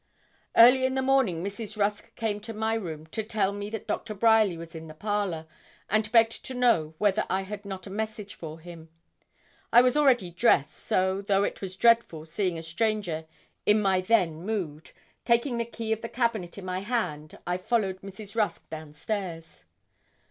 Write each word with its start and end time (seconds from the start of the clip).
Early 0.57 0.83
in 0.83 0.95
the 0.95 1.03
morning 1.03 1.43
Mrs. 1.43 1.77
Rusk 1.77 2.15
came 2.15 2.39
to 2.39 2.55
my 2.55 2.73
room 2.73 3.05
to 3.11 3.21
tell 3.21 3.53
me 3.53 3.69
that 3.69 3.85
Doctor 3.85 4.15
Bryerly 4.15 4.57
was 4.57 4.73
in 4.73 4.87
the 4.87 4.95
parlour, 4.95 5.45
and 5.91 6.11
begged 6.11 6.43
to 6.45 6.55
know 6.55 6.95
whether 6.97 7.23
I 7.29 7.43
had 7.43 7.65
not 7.65 7.85
a 7.85 7.91
message 7.91 8.33
for 8.33 8.59
him. 8.59 8.89
I 9.71 9.83
was 9.83 9.95
already 9.95 10.31
dressed, 10.31 10.73
so, 10.87 11.21
though 11.21 11.43
it 11.43 11.61
was 11.61 11.75
dreadful 11.75 12.25
seeing 12.25 12.57
a 12.57 12.63
stranger 12.63 13.27
in 13.63 13.79
my 13.79 14.01
then 14.01 14.41
mood, 14.43 14.89
taking 15.23 15.59
the 15.59 15.65
key 15.65 15.91
of 15.93 16.01
the 16.01 16.09
cabinet 16.09 16.57
in 16.57 16.65
my 16.65 16.79
hand, 16.79 17.37
I 17.45 17.57
followed 17.57 18.01
Mrs. 18.01 18.35
Rusk 18.35 18.67
downstairs. 18.71 19.65